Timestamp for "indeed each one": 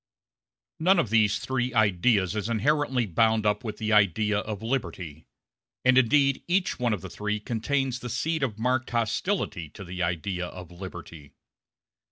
5.95-6.91